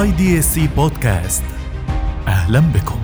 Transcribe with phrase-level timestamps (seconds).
[0.00, 1.42] IDSC podcast.
[2.26, 3.00] أهلا بكم.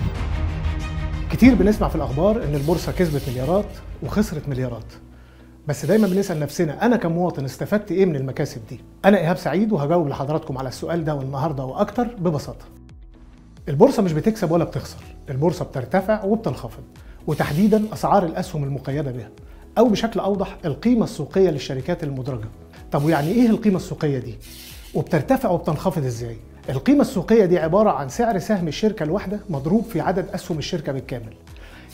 [1.31, 3.65] كتير بنسمع في الأخبار إن البورصة كسبت مليارات
[4.03, 4.83] وخسرت مليارات.
[5.67, 10.07] بس دايما بنسأل نفسنا أنا كمواطن استفدت إيه من المكاسب دي؟ أنا إيهاب سعيد وهجاوب
[10.07, 12.65] لحضراتكم على السؤال ده والنهاردة وأكتر ببساطة.
[13.69, 15.03] البورصة مش بتكسب ولا بتخسر.
[15.29, 16.83] البورصة بترتفع وبتنخفض
[17.27, 19.29] وتحديدا أسعار الأسهم المقيدة بها
[19.77, 22.47] أو بشكل أوضح القيمة السوقية للشركات المدرجة.
[22.91, 24.35] طب ويعني إيه القيمة السوقية دي؟
[24.93, 26.37] وبترتفع وبتنخفض إزاي؟
[26.69, 31.33] القيمة السوقية دي عبارة عن سعر سهم الشركة الواحدة مضروب في عدد أسهم الشركة بالكامل.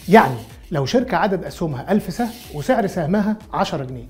[0.09, 0.35] يعني
[0.71, 4.07] لو شركة عدد أسهمها 1000 سهم وسعر سهمها 10 جنيه.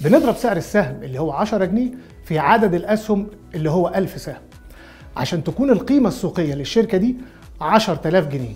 [0.00, 1.90] بنضرب سعر السهم اللي هو 10 جنيه
[2.24, 4.40] في عدد الأسهم اللي هو 1000 سهم.
[5.16, 7.16] عشان تكون القيمة السوقية للشركة دي
[7.60, 8.54] 10000 جنيه.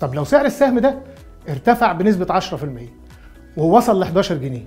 [0.00, 0.98] طب لو سعر السهم ده
[1.48, 2.54] ارتفع بنسبة 10%
[3.56, 4.64] ووصل ل 11 جنيه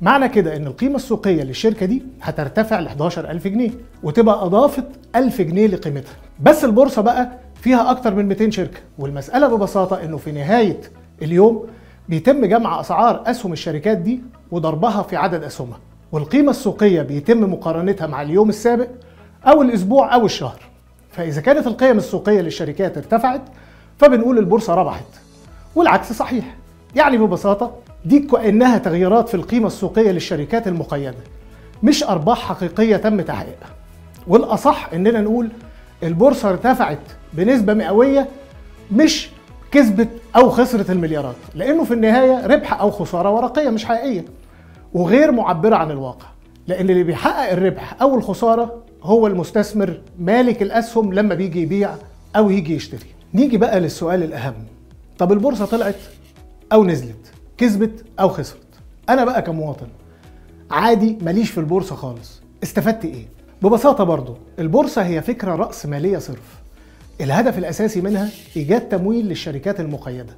[0.00, 3.70] معنى كده إن القيمة السوقية للشركة دي هترتفع ل 11000 جنيه
[4.02, 4.84] وتبقى أضافت
[5.16, 6.12] 1000 جنيه لقيمتها.
[6.40, 10.80] بس البورصة بقى فيها أكتر من 200 شركة والمسألة ببساطة إنه في نهاية
[11.22, 11.66] اليوم
[12.08, 15.78] بيتم جمع أسعار أسهم الشركات دي وضربها في عدد أسهمها
[16.12, 18.88] والقيمة السوقية بيتم مقارنتها مع اليوم السابق
[19.46, 20.60] أو الأسبوع أو الشهر.
[21.10, 23.42] فإذا كانت القيم السوقية للشركات ارتفعت
[23.98, 25.04] فبنقول البورصة ربحت
[25.74, 26.56] والعكس صحيح.
[26.96, 27.72] يعني ببساطة
[28.04, 31.14] دي كأنها تغييرات في القيمة السوقية للشركات المقيدة
[31.82, 33.68] مش أرباح حقيقية تم تحقيقها.
[34.26, 35.48] والأصح إننا نقول
[36.02, 36.98] البورصة ارتفعت
[37.32, 38.28] بنسبة مئوية
[38.92, 39.28] مش
[39.72, 44.24] كسبت أو خسرت المليارات لأنه في النهاية ربح أو خسارة ورقية مش حقيقية
[44.94, 46.26] وغير معبرة عن الواقع
[46.66, 51.90] لأن اللي بيحقق الربح أو الخسارة هو المستثمر مالك الأسهم لما بيجي يبيع
[52.36, 53.06] أو يجي يشتري.
[53.34, 54.54] نيجي بقى للسؤال الأهم
[55.18, 55.94] طب البورصة طلعت؟
[56.72, 58.66] أو نزلت كسبت أو خسرت.
[59.08, 59.86] أنا بقى كمواطن
[60.70, 62.40] عادي ماليش في البورصة خالص.
[62.62, 63.26] استفدت إيه؟
[63.62, 66.58] ببساطة برضو البورصة هي فكرة رأس مالية صرف.
[67.20, 70.36] الهدف الأساسي منها إيجاد تمويل للشركات المقيدة.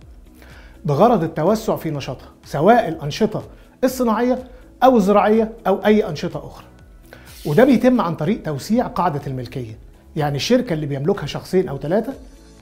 [0.84, 3.42] بغرض التوسع في نشاطها سواء الأنشطة
[3.84, 4.44] الصناعية
[4.82, 6.64] أو الزراعية أو أي أنشطة أخرى.
[7.46, 9.78] وده بيتم عن طريق توسيع قاعدة الملكية.
[10.16, 12.12] يعني الشركة اللي بيملكها شخصين أو ثلاثة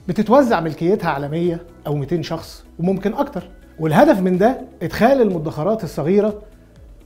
[0.09, 3.49] بتتوزع ملكيتها على 100 أو 200 شخص وممكن أكتر.
[3.79, 6.41] والهدف من ده إدخال المدخرات الصغيرة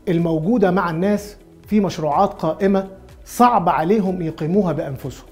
[0.07, 1.37] الموجودة مع الناس
[1.67, 2.87] في مشروعات قائمة
[3.25, 5.25] صعب عليهم يقيموها بأنفسهم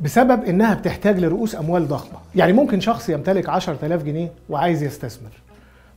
[0.00, 2.18] بسبب إنها بتحتاج لرؤوس أموال ضخمة.
[2.34, 5.30] يعني ممكن شخص يمتلك 10000 جنيه وعايز يستثمر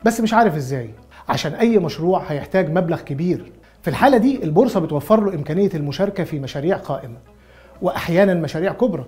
[0.05, 0.89] بس مش عارف إزاي.
[1.29, 3.51] عشان أي مشروع هيحتاج مبلغ كبير.
[3.81, 7.17] في الحالة دي البورصة بتوفر له إمكانية المشاركة في مشاريع قائمة
[7.81, 9.05] واحيانا مشاريع كبرى.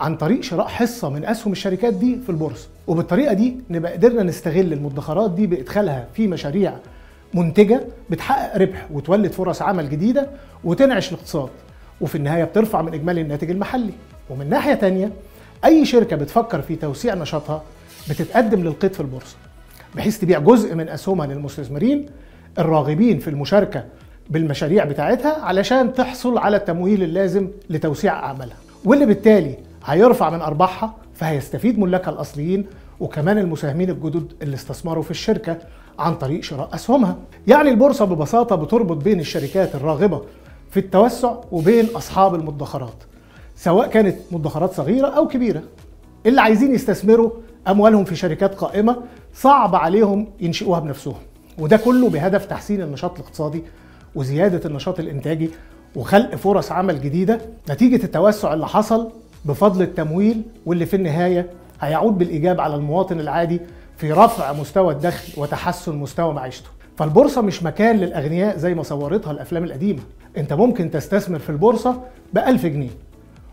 [0.00, 2.68] عن طريق شراء حصة من أسهم الشركات دي في البورصة.
[2.86, 6.72] وبالطريقة دي نبقى قدرنا نستغل المدخرات دي بإدخالها في مشاريع
[7.34, 7.80] منتجة
[8.10, 10.28] بتحقق ربح وتولد فرص عمل جديدة
[10.64, 11.48] وتنعش الاقتصاد.
[12.00, 13.92] وفي النهاية بترفع من إجمالي الناتج المحلي.
[14.30, 15.12] ومن ناحية تانية
[15.64, 17.62] أي شركة بتفكر في توسيع نشاطها
[18.10, 19.36] بتتقدم للقيد في البورصة
[19.94, 22.06] بحيث تبيع جزء من أسهمها للمستثمرين
[22.58, 23.84] الراغبين في المشاركة
[24.30, 28.56] بالمشاريع بتاعتها علشان تحصل على التمويل اللازم لتوسيع أعمالها.
[28.84, 29.54] واللي بالتالي
[29.86, 32.66] هيرفع من أرباحها فهيستفيد ملاكها الأصليين
[33.00, 35.58] وكمان المساهمين الجدد اللي استثمروا في الشركة
[35.98, 37.16] عن طريق شراء أسهمها.
[37.46, 40.22] يعني البورصة ببساطة بتربط بين الشركات الراغبة
[40.70, 43.04] في التوسع وبين أصحاب المدخرات.
[43.56, 45.62] سواء كانت مدخرات صغيرة أو كبيرة.
[46.26, 47.30] اللي عايزين يستثمروا
[47.68, 48.96] أموالهم في شركات قائمة
[49.34, 51.14] صعب عليهم ينشئوها بنفسهم.
[51.58, 53.62] وده كله بهدف تحسين النشاط الاقتصادي
[54.14, 55.50] وزيادة النشاط الإنتاجي
[55.96, 59.10] وخلق فرص عمل جديدة نتيجة التوسع اللي حصل
[59.46, 63.60] بفضل التمويل واللي في النهاية هيعود بالإيجاب على المواطن العادي
[63.96, 66.68] في رفع مستوى الدخل وتحسن مستوى معيشته.
[66.98, 70.00] فالبورصة مش مكان للأغنياء زي ما صورتها الأفلام القديمة.
[70.36, 72.00] أنت ممكن تستثمر في البورصة
[72.32, 72.88] ب 1000 جنيه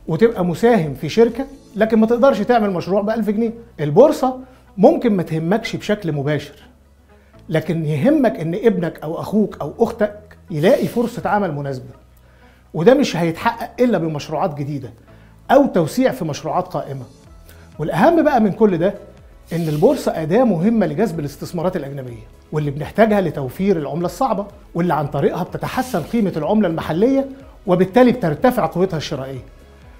[0.07, 1.45] وتبقى مساهم في شركة
[1.75, 3.51] لكن ما تقدرش تعمل مشروع ب 1000 جنيه.
[3.79, 4.39] البورصة
[4.77, 6.55] ممكن ما تهمكش بشكل مباشر
[7.49, 10.19] لكن يهمك إن ابنك أو أخوك أو أختك
[10.51, 11.89] يلاقي فرصة عمل مناسبة.
[12.73, 14.89] وده مش هيتحقق إلا بمشروعات جديدة
[15.53, 17.03] أو توسيع في مشروعات قائمة.
[17.79, 18.93] والأهم بقى من كل ده
[19.53, 24.45] إن البورصة أداة مهمة لجذب الاستثمارات الأجنبية واللي بنحتاجها لتوفير العملة الصعبة
[24.75, 27.25] واللي عن طريقها بتتحسن قيمة العملة المحلية
[27.67, 29.39] وبالتالي بترتفع قوتها الشرائية.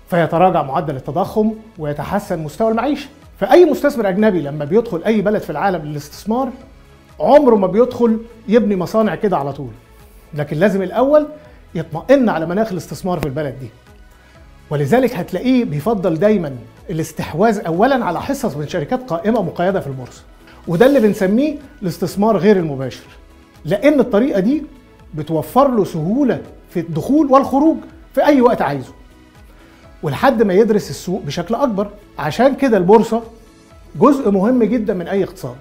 [0.09, 3.07] فيتراجع معدل التضخم ويتحسن مستوى المعيشة.
[3.39, 6.49] فأي مستثمر أجنبي لما بيدخل أي بلد في العالم للاستثمار
[7.19, 9.71] عمره ما بيدخل يبني مصانع كده على طول.
[10.33, 11.27] لكن لازم الأول
[11.75, 13.67] يطمئن على مناخ الاستثمار في البلد دي.
[14.69, 16.55] ولذلك هتلاقيه بيفضل دايما
[16.89, 20.21] الاستحواذ اولا على حصص من شركات قائمة مقيدة في البورصه
[20.67, 23.03] وده اللي بنسميه الاستثمار غير المباشر
[23.65, 24.63] لأن الطريقة دي
[25.13, 27.77] بتوفر له سهولة في الدخول والخروج
[28.13, 28.93] في أي وقت عايزه
[30.03, 31.87] ولحد ما يدرس السوق بشكل أكبر.
[32.19, 33.23] عشان كده البورصة
[33.95, 35.55] جزء مهم جدا من أي اقتصاد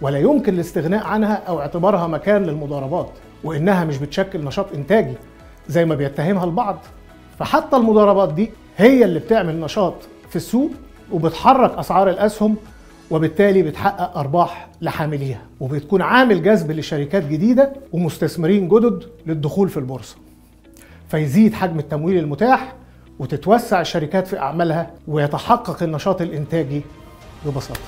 [0.00, 3.08] ولا يمكن الاستغناء عنها أو اعتبارها مكان للمضاربات
[3.44, 5.14] وإنها مش بتشكل نشاط إنتاجي
[5.68, 6.78] زي ما بيتهمها البعض.
[7.38, 9.94] فحتى المضاربات دي هي اللي بتعمل نشاط
[10.30, 10.70] في السوق
[11.12, 12.56] وبتحرك أسعار الأسهم
[13.10, 20.16] وبالتالي بتحقق أرباح لحامليها وبتكون عامل جذب لشركات جديدة ومستثمرين جدد للدخول في البورصة.
[21.08, 22.74] فيزيد حجم التمويل المتاح
[23.18, 26.82] وتتوسع الشركات في أعمالها ويتحقق النشاط الإنتاجي
[27.46, 27.80] ببساطة.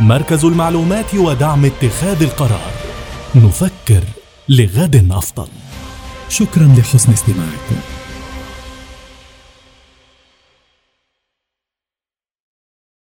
[0.00, 2.70] مركز المعلومات ودعم اتخاذ القرار.
[3.34, 4.02] نفكر
[4.48, 5.48] لغد أفضل.
[6.28, 7.99] شكرا لحسن استماعكم.